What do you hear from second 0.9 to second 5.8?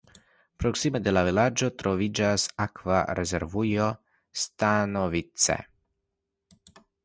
de la vilaĝo troviĝas akva rezervujo Stanovice.